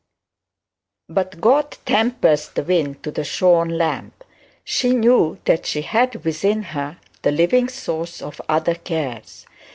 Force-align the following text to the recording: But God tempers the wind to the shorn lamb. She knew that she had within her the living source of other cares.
But 1.09 1.39
God 1.39 1.77
tempers 1.85 2.47
the 2.49 2.63
wind 2.63 3.03
to 3.03 3.11
the 3.11 3.23
shorn 3.23 3.69
lamb. 3.77 4.13
She 4.63 4.93
knew 4.95 5.37
that 5.45 5.67
she 5.67 5.83
had 5.83 6.25
within 6.25 6.63
her 6.73 6.97
the 7.21 7.31
living 7.31 7.69
source 7.69 8.19
of 8.19 8.41
other 8.49 8.73
cares. 8.73 9.45